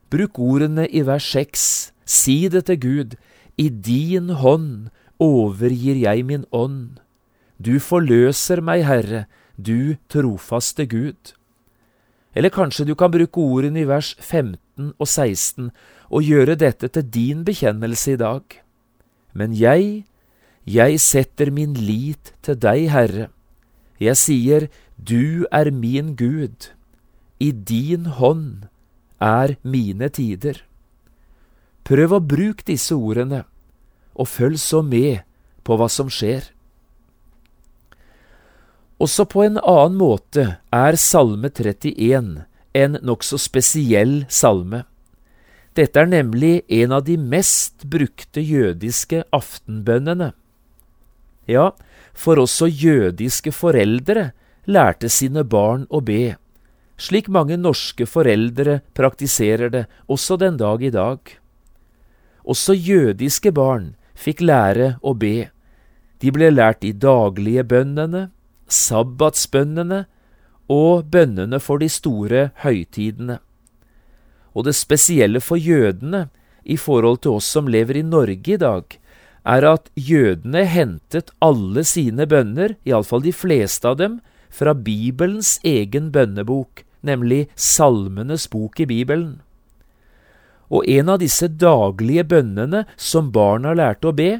Bruk 0.10 0.40
ordene 0.42 0.88
i 0.90 1.02
vers 1.06 1.26
seks, 1.30 1.94
si 2.06 2.48
det 2.50 2.66
til 2.70 2.80
Gud, 2.82 3.16
i 3.58 3.70
din 3.70 4.30
hånd 4.42 4.90
overgir 5.22 5.98
jeg 6.02 6.26
min 6.26 6.46
ånd. 6.52 6.98
Du 7.58 7.78
forløser 7.80 8.62
meg, 8.62 8.84
Herre, 8.86 9.26
du 9.56 9.96
trofaste 10.12 10.86
Gud. 10.90 11.36
Eller 12.36 12.52
kanskje 12.52 12.86
du 12.86 12.96
kan 13.00 13.14
bruke 13.14 13.40
ordene 13.40 13.86
i 13.86 13.88
vers 13.88 14.14
15 14.20 14.92
og 15.00 15.08
16 15.08 15.72
og 16.12 16.28
gjøre 16.28 16.58
dette 16.60 16.90
til 16.92 17.08
din 17.08 17.46
bekjennelse 17.48 18.14
i 18.14 18.20
dag. 18.20 18.44
Men 19.34 19.56
jeg, 19.56 20.04
jeg 20.68 21.00
setter 21.00 21.52
min 21.52 21.74
lit 21.74 22.34
til 22.44 22.60
deg, 22.60 22.90
Herre. 22.92 23.30
Jeg 24.00 24.20
sier, 24.20 24.68
du 25.00 25.48
er 25.52 25.72
min 25.72 26.16
Gud. 26.20 26.72
I 27.40 27.52
din 27.52 28.06
hånd 28.20 28.68
er 29.20 29.56
mine 29.64 30.10
tider. 30.12 30.60
Prøv 31.86 32.18
å 32.18 32.24
bruke 32.24 32.66
disse 32.68 32.96
ordene, 32.96 33.44
og 34.16 34.28
følg 34.28 34.60
så 34.60 34.82
med 34.82 35.24
på 35.64 35.78
hva 35.78 35.88
som 35.92 36.10
skjer. 36.12 36.55
Også 39.02 39.26
på 39.28 39.44
en 39.44 39.58
annen 39.60 39.98
måte 40.00 40.46
er 40.74 40.98
Salme 41.00 41.52
31 41.52 42.46
en 42.76 42.98
nokså 43.04 43.40
spesiell 43.40 44.24
salme. 44.32 44.84
Dette 45.76 46.00
er 46.00 46.08
nemlig 46.08 46.64
en 46.72 46.96
av 46.96 47.04
de 47.08 47.18
mest 47.20 47.84
brukte 47.92 48.40
jødiske 48.40 49.26
aftenbønnene. 49.36 50.32
Ja, 51.48 51.72
for 52.16 52.40
også 52.40 52.68
jødiske 52.72 53.52
foreldre 53.52 54.32
lærte 54.66 55.12
sine 55.12 55.44
barn 55.44 55.84
å 55.92 56.00
be 56.00 56.36
slik 56.98 57.28
mange 57.28 57.58
norske 57.60 58.08
foreldre 58.08 58.80
praktiserer 58.96 59.72
det 59.72 59.84
også 60.12 60.38
den 60.40 60.58
dag 60.58 60.84
i 60.84 60.92
dag. 60.94 61.20
Også 62.46 62.74
jødiske 62.74 63.52
barn 63.52 63.94
fikk 64.16 64.42
lære 64.46 64.96
å 65.04 65.16
be. 65.18 65.50
De 66.24 66.32
ble 66.32 66.52
lært 66.54 66.82
de 66.86 66.94
daglige 66.94 67.66
bønnene, 67.68 68.30
sabbatsbønnene 68.68 70.06
og 70.72 71.10
bønnene 71.14 71.60
for 71.62 71.82
de 71.82 71.90
store 71.92 72.50
høytidene. 72.64 73.40
Og 74.56 74.66
det 74.68 74.76
spesielle 74.78 75.42
for 75.44 75.60
jødene, 75.60 76.30
i 76.66 76.78
forhold 76.78 77.22
til 77.22 77.38
oss 77.38 77.50
som 77.52 77.68
lever 77.70 78.00
i 78.00 78.06
Norge 78.06 78.56
i 78.56 78.58
dag, 78.58 78.86
er 79.46 79.68
at 79.70 79.92
jødene 79.94 80.64
hentet 80.66 81.30
alle 81.44 81.84
sine 81.86 82.26
bønner, 82.26 82.74
iallfall 82.88 83.22
de 83.22 83.34
fleste 83.36 83.86
av 83.86 84.00
dem, 84.02 84.20
fra 84.50 84.74
Bibelens 84.74 85.60
egen 85.64 86.10
bønnebok, 86.16 86.86
nemlig 87.06 87.46
Salmenes 87.56 88.48
bok 88.50 88.80
i 88.82 88.88
Bibelen. 88.90 89.42
Og 90.74 90.88
en 90.90 91.12
av 91.14 91.20
disse 91.22 91.48
daglige 91.48 92.26
bønnene 92.26 92.86
som 92.98 93.30
barna 93.36 93.76
lærte 93.78 94.10
å 94.10 94.16
be, 94.18 94.40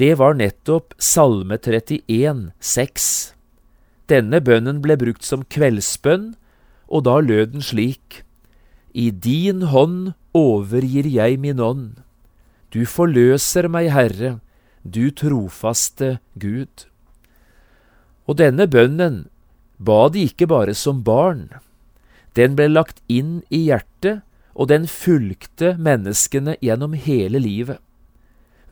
det 0.00 0.14
var 0.16 0.38
nettopp 0.38 0.94
Salme 1.02 1.58
31, 1.58 2.48
6. 2.62 3.37
Denne 4.08 4.40
bønnen 4.40 4.80
ble 4.84 4.96
brukt 4.96 5.26
som 5.26 5.44
kveldsbønn, 5.52 6.32
og 6.88 7.04
da 7.04 7.18
lød 7.20 7.52
den 7.52 7.64
slik. 7.64 8.22
I 8.96 9.10
din 9.12 9.68
hånd 9.68 10.14
overgir 10.32 11.06
jeg 11.06 11.36
min 11.40 11.60
ånd. 11.60 12.00
Du 12.72 12.84
forløser 12.88 13.68
meg, 13.68 13.90
Herre, 13.92 14.38
du 14.84 15.10
trofaste 15.12 16.18
Gud. 16.40 16.88
Og 18.28 18.40
denne 18.40 18.68
bønnen 18.68 19.26
ba 19.78 20.08
de 20.12 20.24
ikke 20.28 20.48
bare 20.48 20.74
som 20.76 21.02
barn. 21.04 21.48
Den 22.36 22.56
ble 22.56 22.68
lagt 22.68 23.00
inn 23.08 23.42
i 23.48 23.68
hjertet, 23.68 24.24
og 24.58 24.72
den 24.72 24.88
fulgte 24.90 25.76
menneskene 25.78 26.56
gjennom 26.64 26.96
hele 26.98 27.38
livet. 27.38 27.78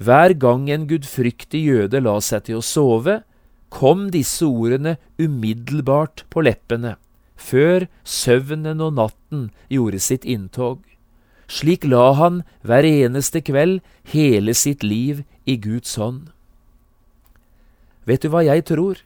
Hver 0.03 0.35
gang 0.37 0.67
en 0.69 0.89
gudfryktig 0.91 1.63
jøde 1.63 2.03
la 2.03 2.19
seg 2.21 2.49
til 2.49 2.59
å 2.59 2.65
sove, 2.65 3.21
kom 3.69 4.11
disse 4.15 4.47
ordene 4.47 4.97
umiddelbart 5.19 6.25
på 6.31 6.45
leppene, 6.47 6.97
før 7.37 7.87
søvnen 8.05 8.81
og 8.81 8.97
natten 8.97 9.51
gjorde 9.73 10.01
sitt 10.01 10.25
inntog. 10.25 10.81
Slik 11.47 11.85
la 11.87 12.11
han 12.19 12.41
hver 12.67 12.87
eneste 12.87 13.43
kveld 13.45 13.81
hele 14.11 14.55
sitt 14.55 14.83
liv 14.83 15.23
i 15.47 15.57
Guds 15.63 15.95
hånd. 16.01 16.33
Vet 18.07 18.23
du 18.23 18.31
hva 18.31 18.43
jeg 18.47 18.65
tror? 18.67 19.03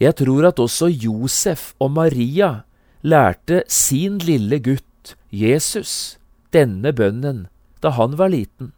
Jeg 0.00 0.16
tror 0.18 0.48
at 0.48 0.60
også 0.60 0.88
Josef 0.88 1.72
og 1.80 1.92
Maria 1.96 2.64
lærte 3.02 3.62
sin 3.68 4.18
lille 4.18 4.58
gutt, 4.62 5.16
Jesus, 5.32 6.18
denne 6.52 6.92
bønnen 6.92 7.46
da 7.82 7.92
han 7.96 8.16
var 8.18 8.30
liten. 8.32 8.72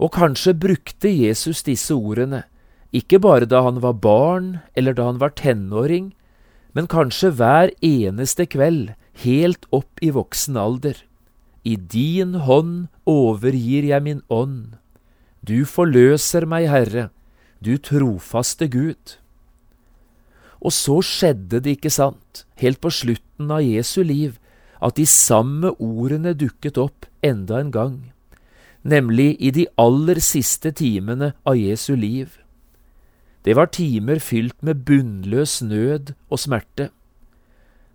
Og 0.00 0.12
kanskje 0.14 0.54
brukte 0.56 1.10
Jesus 1.10 1.62
disse 1.62 1.94
ordene, 1.94 2.44
ikke 2.92 3.20
bare 3.24 3.48
da 3.48 3.62
han 3.64 3.80
var 3.84 3.96
barn 4.04 4.58
eller 4.76 4.96
da 4.96 5.08
han 5.08 5.20
var 5.20 5.32
tenåring, 5.38 6.12
men 6.72 6.88
kanskje 6.88 7.32
hver 7.38 7.72
eneste 7.84 8.46
kveld 8.48 8.92
helt 9.24 9.66
opp 9.72 10.00
i 10.04 10.12
voksen 10.12 10.56
alder. 10.60 10.96
I 11.64 11.76
din 11.76 12.34
hånd 12.46 12.88
overgir 13.08 13.86
jeg 13.88 14.04
min 14.04 14.22
ånd. 14.28 14.78
Du 15.42 15.64
forløser 15.66 16.46
meg, 16.46 16.68
Herre, 16.70 17.10
du 17.60 17.76
trofaste 17.78 18.68
Gud. 18.68 19.18
Og 20.62 20.74
så 20.74 21.00
skjedde 21.02 21.60
det, 21.62 21.78
ikke 21.78 21.90
sant, 21.90 22.44
helt 22.62 22.80
på 22.82 22.92
slutten 22.94 23.50
av 23.50 23.64
Jesu 23.64 24.02
liv, 24.06 24.38
at 24.82 24.98
de 24.98 25.06
samme 25.06 25.74
ordene 25.78 26.34
dukket 26.34 26.78
opp 26.78 27.06
enda 27.22 27.60
en 27.62 27.70
gang 27.74 28.00
nemlig 28.82 29.36
i 29.40 29.50
de 29.54 29.66
aller 29.78 30.20
siste 30.22 30.72
timene 30.74 31.32
av 31.46 31.56
Jesu 31.58 31.94
liv. 31.96 32.34
Det 33.44 33.56
var 33.58 33.72
timer 33.74 34.20
fylt 34.22 34.58
med 34.62 34.84
bunnløs 34.86 35.62
nød 35.62 36.14
og 36.30 36.38
smerte. 36.38 36.90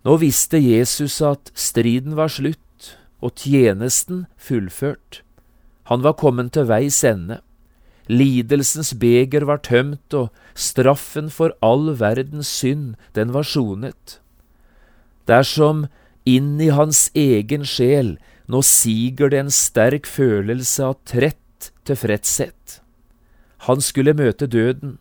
Nå 0.04 0.18
visste 0.20 0.60
Jesus 0.60 1.20
at 1.24 1.50
striden 1.56 2.16
var 2.16 2.30
slutt 2.32 2.94
og 3.24 3.34
tjenesten 3.40 4.26
fullført. 4.36 5.22
Han 5.88 6.04
var 6.04 6.18
kommet 6.20 6.52
til 6.52 6.68
veis 6.68 7.00
ende. 7.04 7.40
Lidelsens 8.08 8.94
beger 8.94 9.44
var 9.44 9.60
tømt, 9.64 10.14
og 10.14 10.32
straffen 10.54 11.28
for 11.30 11.52
all 11.64 11.92
verdens 12.00 12.48
synd, 12.48 12.94
den 13.14 13.34
var 13.34 13.44
sonet. 13.44 14.20
Dersom 15.28 15.86
inn 16.24 16.56
i 16.60 16.70
hans 16.72 17.08
egen 17.16 17.64
sjel 17.68 18.16
nå 18.48 18.62
siger 18.64 19.28
det 19.28 19.42
en 19.42 19.52
sterk 19.52 20.08
følelse 20.08 20.86
av 20.88 20.96
trett 21.08 21.70
tilfredshet. 21.88 22.80
Han 23.68 23.84
skulle 23.84 24.16
møte 24.16 24.48
døden, 24.48 24.96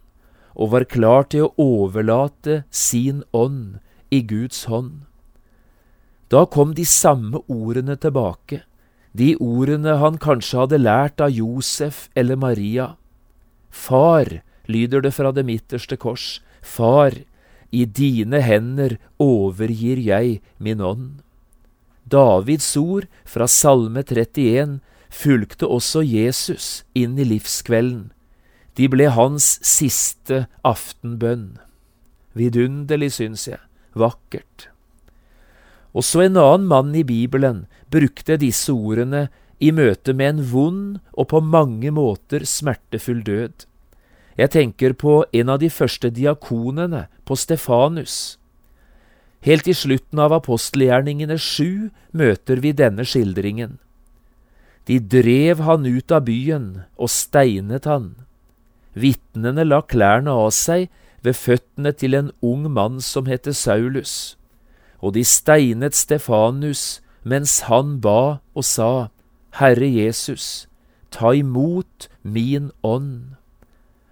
og 0.58 0.72
var 0.74 0.88
klar 0.90 1.28
til 1.30 1.46
å 1.48 1.54
overlate 1.62 2.64
sin 2.74 3.22
ånd 3.32 3.78
i 4.10 4.24
Guds 4.26 4.66
hånd. 4.72 5.06
Da 6.34 6.44
kom 6.50 6.74
de 6.76 6.84
samme 6.84 7.44
ordene 7.48 7.96
tilbake, 7.96 8.64
de 9.18 9.36
ordene 9.42 9.96
han 10.02 10.18
kanskje 10.22 10.64
hadde 10.64 10.82
lært 10.82 11.22
av 11.24 11.32
Josef 11.34 12.08
eller 12.18 12.36
Maria. 12.36 12.96
Far, 13.70 14.42
lyder 14.68 15.06
det 15.06 15.14
fra 15.16 15.32
det 15.32 15.46
midterste 15.48 15.98
kors, 15.98 16.42
far, 16.62 17.14
i 17.72 17.86
dine 17.86 18.42
hender 18.42 18.98
overgir 19.20 20.00
jeg 20.00 20.42
min 20.58 20.82
ånd. 20.82 21.24
Davids 22.08 22.70
ord 22.80 23.08
fra 23.28 23.48
Salme 23.52 24.04
31 24.04 24.80
fulgte 25.12 25.68
også 25.68 26.04
Jesus 26.04 26.84
inn 26.96 27.18
i 27.20 27.26
livskvelden. 27.28 28.12
De 28.78 28.88
ble 28.92 29.10
hans 29.10 29.58
siste 29.66 30.46
aftenbønn. 30.68 31.58
Vidunderlig, 32.38 33.16
syns 33.18 33.48
jeg. 33.50 33.62
Vakkert. 33.98 34.70
Også 35.98 36.22
en 36.28 36.38
annen 36.38 36.68
mann 36.70 36.94
i 36.96 37.02
Bibelen 37.08 37.66
brukte 37.90 38.38
disse 38.38 38.74
ordene 38.74 39.28
i 39.58 39.72
møte 39.74 40.14
med 40.14 40.36
en 40.36 40.44
vond 40.52 41.00
og 41.18 41.30
på 41.32 41.42
mange 41.42 41.90
måter 41.90 42.46
smertefull 42.46 43.24
død. 43.26 43.66
Jeg 44.38 44.54
tenker 44.54 44.94
på 44.94 45.24
en 45.34 45.50
av 45.50 45.58
de 45.64 45.70
første 45.74 46.12
diakonene, 46.14 47.08
på 47.26 47.36
Stefanus. 47.36 48.38
Helt 49.42 49.68
i 49.68 49.74
slutten 49.74 50.22
av 50.22 50.36
apostelgjerningene 50.38 51.40
sju 51.42 51.90
møter 52.14 52.62
vi 52.62 52.72
denne 52.78 53.04
skildringen. 53.06 53.80
De 54.88 55.00
drev 55.02 55.66
han 55.66 55.90
ut 55.90 56.14
av 56.14 56.24
byen 56.30 56.70
og 56.96 57.12
steinet 57.12 57.90
han. 57.90 58.14
Vitnene 58.98 59.66
la 59.68 59.84
klærne 59.86 60.34
av 60.34 60.50
seg 60.56 60.88
ved 61.26 61.38
føttene 61.38 61.94
til 61.94 62.18
en 62.18 62.32
ung 62.46 62.66
mann 62.74 63.02
som 63.04 63.28
heter 63.30 63.54
Saulus, 63.58 64.38
og 65.04 65.14
de 65.18 65.24
steinet 65.28 65.98
Stefanus 65.98 67.02
mens 67.28 67.60
han 67.68 67.98
ba 68.02 68.40
og 68.56 68.66
sa, 68.66 69.10
Herre 69.60 69.90
Jesus, 69.90 70.68
ta 71.12 71.34
imot 71.36 72.08
min 72.24 72.72
ånd. 72.86 73.36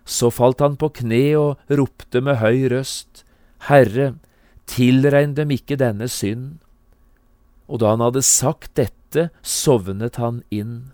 Så 0.06 0.30
falt 0.30 0.62
han 0.62 0.76
på 0.78 0.92
kne 1.00 1.24
og 1.40 1.72
ropte 1.80 2.22
med 2.22 2.42
høy 2.42 2.68
røst, 2.74 3.24
Herre, 3.70 4.14
tilregn 4.70 5.34
dem 5.38 5.54
ikke 5.54 5.80
denne 5.80 6.10
synd. 6.12 6.60
Og 7.66 7.82
da 7.82 7.96
han 7.96 8.04
hadde 8.06 8.22
sagt 8.26 8.76
dette, 8.78 9.30
sovnet 9.42 10.20
han 10.22 10.44
inn. 10.54 10.92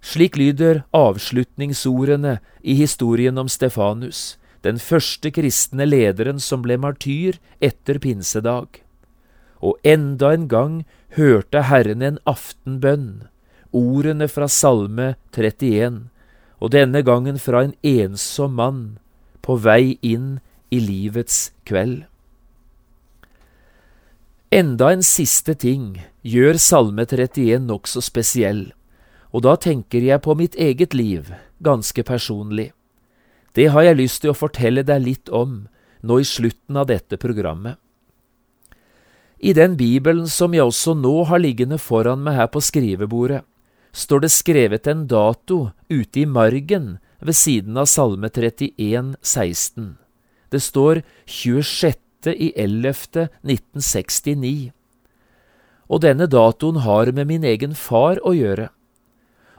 Slik 0.00 0.36
lyder 0.36 0.84
avslutningsordene 0.94 2.38
i 2.62 2.74
historien 2.78 3.38
om 3.38 3.48
Stefanus, 3.48 4.38
den 4.62 4.78
første 4.78 5.30
kristne 5.34 5.86
lederen 5.86 6.38
som 6.42 6.62
ble 6.62 6.78
martyr 6.78 7.38
etter 7.60 7.98
pinsedag. 8.02 8.82
Og 9.60 9.78
enda 9.82 10.32
en 10.34 10.46
gang 10.48 10.84
hørte 11.16 11.64
Herren 11.66 12.02
en 12.02 12.20
aftenbønn, 12.26 13.26
ordene 13.74 14.28
fra 14.30 14.48
Salme 14.48 15.14
31, 15.34 16.06
og 16.58 16.72
denne 16.74 17.02
gangen 17.02 17.38
fra 17.38 17.64
en 17.66 17.74
ensom 17.86 18.54
mann 18.58 18.82
på 19.42 19.58
vei 19.62 19.98
inn 20.02 20.38
i 20.70 20.80
livets 20.82 21.50
kveld. 21.68 22.04
Enda 24.48 24.94
en 24.94 25.04
siste 25.04 25.52
ting 25.60 25.98
gjør 26.24 26.56
Salme 26.62 27.04
31 27.04 27.60
nokså 27.68 28.00
spesiell, 28.00 28.70
og 29.32 29.44
da 29.44 29.56
tenker 29.60 30.04
jeg 30.04 30.22
på 30.24 30.34
mitt 30.38 30.56
eget 30.56 30.94
liv, 30.96 31.28
ganske 31.60 32.02
personlig. 32.02 32.70
Det 33.52 33.68
har 33.74 33.84
jeg 33.84 33.98
lyst 33.98 34.22
til 34.22 34.32
å 34.32 34.38
fortelle 34.38 34.84
deg 34.86 35.04
litt 35.04 35.28
om 35.34 35.66
nå 36.00 36.18
i 36.22 36.26
slutten 36.26 36.78
av 36.78 36.88
dette 36.88 37.18
programmet. 37.20 37.76
I 39.38 39.52
den 39.54 39.76
Bibelen 39.78 40.26
som 40.30 40.54
jeg 40.54 40.66
også 40.66 40.96
nå 40.98 41.24
har 41.30 41.42
liggende 41.42 41.78
foran 41.78 42.24
meg 42.24 42.38
her 42.38 42.48
på 42.50 42.62
skrivebordet, 42.62 43.44
står 43.92 44.24
det 44.24 44.32
skrevet 44.34 44.86
en 44.90 45.06
dato 45.10 45.70
ute 45.88 46.22
i 46.22 46.26
margen 46.26 46.98
ved 47.20 47.34
siden 47.34 47.78
av 47.78 47.86
Salme 47.90 48.30
31, 48.30 49.14
16. 49.22 49.96
Det 50.50 50.62
står 50.62 51.02
26 51.26 52.32
i 52.34 52.52
11. 52.56 53.28
1969. 53.46 54.72
Og 55.88 56.02
denne 56.04 56.26
datoen 56.28 56.82
har 56.84 57.12
med 57.12 57.30
min 57.30 57.46
egen 57.46 57.74
far 57.74 58.20
å 58.26 58.34
gjøre. 58.36 58.68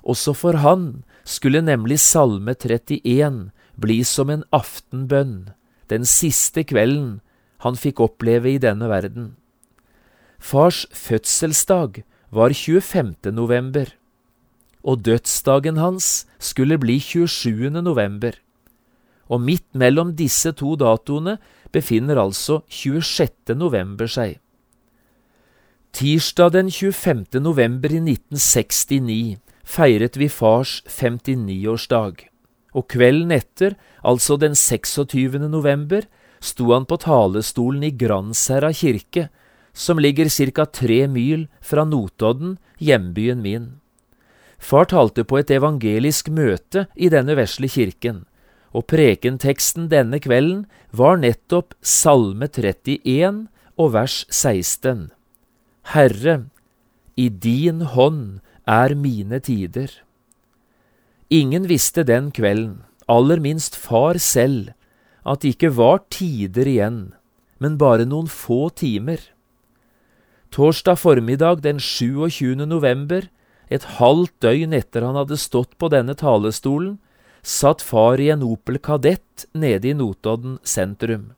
Også 0.03 0.33
for 0.33 0.59
han 0.63 1.03
skulle 1.23 1.61
nemlig 1.61 1.99
Salme 1.99 2.55
31 2.55 3.49
bli 3.79 4.03
som 4.03 4.29
en 4.29 4.43
aftenbønn, 4.55 5.51
den 5.89 6.05
siste 6.05 6.63
kvelden 6.63 7.19
han 7.63 7.75
fikk 7.75 7.99
oppleve 8.03 8.53
i 8.55 8.61
denne 8.61 8.87
verden. 8.91 9.33
Fars 10.39 10.85
fødselsdag 10.95 12.03
var 12.31 12.53
25. 12.53 13.31
november, 13.35 13.89
og 14.83 15.03
dødsdagen 15.03 15.77
hans 15.77 16.25
skulle 16.39 16.77
bli 16.79 16.99
27. 16.99 17.69
november. 17.83 18.37
Og 19.29 19.41
midt 19.41 19.67
mellom 19.75 20.15
disse 20.15 20.51
to 20.57 20.75
datoene 20.79 21.37
befinner 21.71 22.17
altså 22.17 22.61
26. 22.69 23.55
november 23.55 24.07
seg. 24.07 24.39
Tirsdag 25.93 26.53
den 26.53 26.71
25. 26.71 27.41
november 27.41 27.91
i 27.91 27.99
1969 27.99 29.37
feiret 29.69 30.17
vi 30.17 30.29
fars 30.33 30.79
59-årsdag, 30.89 32.25
og 32.73 32.87
kvelden 32.89 33.33
etter, 33.35 33.75
altså 34.01 34.37
den 34.41 34.55
26. 34.57 35.37
november, 35.49 36.07
sto 36.41 36.71
han 36.73 36.87
på 36.89 36.97
talestolen 37.03 37.83
i 37.85 37.91
Gransherra 37.93 38.71
kirke, 38.73 39.27
som 39.73 39.99
ligger 40.01 40.29
ca. 40.29 40.65
tre 40.65 41.05
mil 41.07 41.47
fra 41.61 41.85
Notodden, 41.85 42.57
hjembyen 42.79 43.43
min. 43.43 43.67
Far 44.57 44.89
talte 44.91 45.23
på 45.23 45.39
et 45.39 45.51
evangelisk 45.51 46.31
møte 46.33 46.87
i 46.95 47.11
denne 47.11 47.37
vesle 47.37 47.69
kirken, 47.69 48.25
og 48.73 48.87
prekenteksten 48.91 49.87
denne 49.89 50.19
kvelden 50.21 50.65
var 50.91 51.17
nettopp 51.21 51.73
Salme 51.81 52.49
31 52.49 53.47
og 53.79 53.93
vers 53.95 54.25
16. 54.29 55.09
Herre, 55.93 56.35
i 57.15 57.29
din 57.29 57.81
hånd 57.95 58.39
er 58.69 58.93
mine 58.93 59.39
tider. 59.41 59.89
Ingen 61.29 61.65
visste 61.69 62.05
den 62.05 62.29
kvelden, 62.31 62.83
aller 63.09 63.41
minst 63.41 63.75
far 63.75 64.19
selv, 64.21 64.71
at 65.25 65.41
det 65.41 65.55
ikke 65.55 65.73
var 65.77 66.03
tider 66.13 66.69
igjen, 66.69 66.99
men 67.57 67.77
bare 67.81 68.05
noen 68.05 68.29
få 68.29 68.69
timer. 68.69 69.19
Torsdag 70.53 70.97
formiddag 71.01 71.61
den 71.65 71.81
27. 71.81 72.55
november, 72.65 73.27
et 73.69 73.85
halvt 73.99 74.33
døgn 74.41 74.73
etter 74.73 75.05
han 75.05 75.17
hadde 75.17 75.37
stått 75.37 75.75
på 75.77 75.89
denne 75.93 76.15
talestolen, 76.17 76.97
satt 77.41 77.81
far 77.85 78.19
i 78.21 78.29
en 78.33 78.43
Opel 78.45 78.79
Kadett 78.81 79.45
nede 79.53 79.91
i 79.91 79.95
Notodden 79.97 80.57
sentrum. 80.65 81.31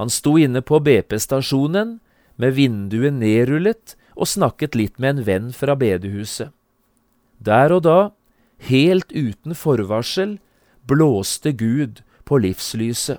Han 0.00 0.10
sto 0.12 0.36
inne 0.40 0.60
på 0.60 0.80
BP-stasjonen 0.84 1.98
med 2.36 2.56
vinduet 2.56 3.14
nedrullet 3.16 3.96
og 4.14 4.30
snakket 4.30 4.76
litt 4.78 4.98
med 5.02 5.18
en 5.18 5.26
venn 5.26 5.48
fra 5.54 5.74
bedehuset. 5.78 6.52
Der 7.38 7.74
og 7.74 7.84
da, 7.86 7.98
helt 8.70 9.10
uten 9.12 9.56
forvarsel, 9.58 10.38
blåste 10.86 11.52
Gud 11.52 12.02
på 12.24 12.38
livslyset, 12.40 13.18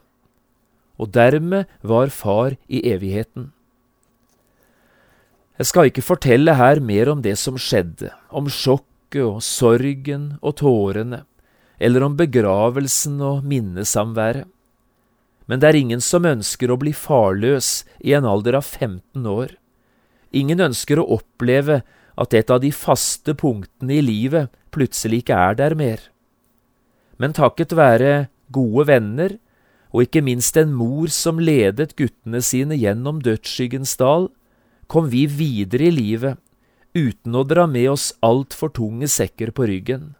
og 0.95 1.12
dermed 1.12 1.67
var 1.84 2.13
far 2.13 2.55
i 2.67 2.81
evigheten. 2.89 3.51
Jeg 5.55 5.69
skal 5.69 5.89
ikke 5.89 6.03
fortelle 6.03 6.55
her 6.60 6.81
mer 6.84 7.12
om 7.12 7.21
det 7.23 7.38
som 7.39 7.55
skjedde, 7.60 8.12
om 8.29 8.49
sjokket 8.51 9.23
og 9.23 9.43
sorgen 9.43 10.34
og 10.41 10.58
tårene, 10.60 11.23
eller 11.79 12.03
om 12.03 12.15
begravelsen 12.19 13.21
og 13.23 13.45
minnesamværet. 13.47 14.47
Men 15.45 15.62
det 15.62 15.69
er 15.69 15.77
ingen 15.77 16.01
som 16.01 16.25
ønsker 16.25 16.71
å 16.71 16.79
bli 16.81 16.91
farløs 16.95 17.86
i 18.01 18.15
en 18.17 18.25
alder 18.27 18.58
av 18.58 18.65
15 18.65 19.27
år. 19.29 19.53
Ingen 20.35 20.61
ønsker 20.67 20.99
å 20.99 21.07
oppleve 21.17 21.81
at 22.19 22.35
et 22.35 22.51
av 22.51 22.61
de 22.63 22.71
faste 22.75 23.35
punktene 23.39 23.97
i 23.97 24.03
livet 24.03 24.51
plutselig 24.75 25.23
ikke 25.23 25.39
er 25.39 25.57
der 25.59 25.75
mer. 25.79 25.99
Men 27.17 27.35
takket 27.35 27.75
være 27.75 28.27
gode 28.51 28.87
venner, 28.91 29.37
og 29.95 30.03
ikke 30.03 30.23
minst 30.25 30.57
en 30.59 30.73
mor 30.75 31.11
som 31.13 31.39
ledet 31.39 31.95
guttene 31.95 32.41
sine 32.43 32.75
gjennom 32.75 33.21
dødsskyggens 33.23 33.95
dal, 34.01 34.27
kom 34.91 35.07
vi 35.09 35.23
videre 35.31 35.87
i 35.87 35.95
livet 35.95 36.41
uten 36.95 37.35
å 37.35 37.43
dra 37.47 37.65
med 37.67 37.89
oss 37.91 38.11
altfor 38.23 38.71
tunge 38.75 39.07
sekker 39.11 39.51
på 39.55 39.67
ryggen. 39.71 40.13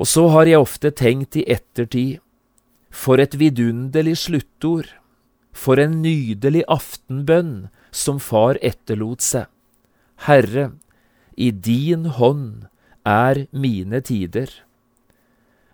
Og 0.00 0.08
så 0.08 0.26
har 0.32 0.48
jeg 0.48 0.60
ofte 0.60 0.92
tenkt 0.96 1.36
i 1.40 1.44
ettertid, 1.52 2.20
for 2.92 3.20
et 3.20 3.36
vidunderlig 3.40 4.18
sluttord, 4.20 4.88
for 5.52 5.80
en 5.80 6.00
nydelig 6.04 6.64
aftenbønn 6.68 7.70
som 7.92 8.18
far 8.20 8.58
etterlot 8.64 9.22
seg. 9.22 9.46
Herre, 10.26 10.72
i 11.36 11.50
din 11.50 12.06
hånd 12.18 12.66
er 13.08 13.46
mine 13.52 14.00
tider. 14.04 14.50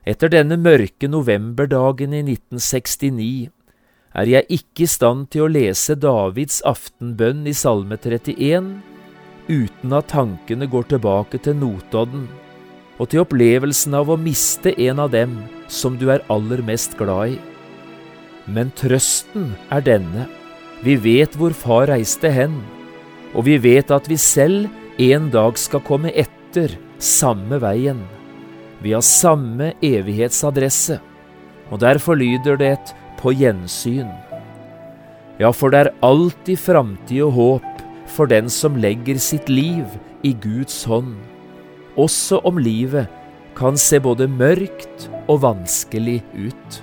Etter 0.09 0.33
denne 0.33 0.57
mørke 0.57 1.09
novemberdagen 1.11 2.14
i 2.16 2.22
1969 2.24 3.50
er 4.18 4.31
jeg 4.31 4.46
ikke 4.59 4.87
i 4.87 4.90
stand 4.90 5.28
til 5.33 5.44
å 5.44 5.50
lese 5.52 5.98
Davids 6.00 6.62
aftenbønn 6.66 7.44
i 7.46 7.54
Salme 7.57 7.98
31 8.00 8.70
uten 9.48 9.94
at 9.96 10.11
tankene 10.12 10.68
går 10.68 10.88
tilbake 10.94 11.40
til 11.44 11.57
Notodden 11.61 12.26
og 12.98 13.11
til 13.12 13.22
opplevelsen 13.22 13.94
av 13.94 14.11
å 14.11 14.18
miste 14.20 14.72
en 14.88 15.04
av 15.04 15.12
dem 15.12 15.37
som 15.70 15.96
du 16.00 16.09
er 16.11 16.24
aller 16.33 16.64
mest 16.66 16.96
glad 16.98 17.37
i. 17.37 17.38
Men 18.48 18.72
trøsten 18.74 19.52
er 19.70 19.85
denne. 19.85 20.26
Vi 20.84 20.94
vet 21.02 21.34
hvor 21.34 21.54
far 21.56 21.88
reiste 21.90 22.30
hen, 22.30 22.60
og 23.34 23.48
vi 23.48 23.56
vet 23.58 23.90
at 23.90 24.06
vi 24.10 24.16
selv 24.20 24.68
en 25.02 25.26
dag 25.34 25.58
skal 25.58 25.82
komme 25.86 26.12
etter 26.14 26.76
samme 27.02 27.58
veien. 27.62 28.04
Vi 28.82 28.94
har 28.94 29.02
samme 29.02 29.72
evighetsadresse, 29.82 31.00
og 31.70 31.82
derfor 31.82 32.18
lyder 32.18 32.58
det 32.60 32.70
et 32.76 32.94
på 33.18 33.34
gjensyn. 33.34 34.10
Ja, 35.38 35.50
for 35.50 35.74
det 35.74 35.80
er 35.80 35.94
alltid 36.06 36.58
framtid 36.62 37.24
og 37.26 37.34
håp 37.38 37.82
for 38.10 38.30
den 38.30 38.48
som 38.50 38.78
legger 38.78 39.18
sitt 39.22 39.50
liv 39.50 39.84
i 40.26 40.32
Guds 40.34 40.84
hånd, 40.88 41.16
også 41.98 42.40
om 42.46 42.58
livet 42.58 43.10
kan 43.58 43.78
se 43.78 43.98
både 44.02 44.30
mørkt 44.30 45.08
og 45.26 45.42
vanskelig 45.42 46.20
ut. 46.38 46.82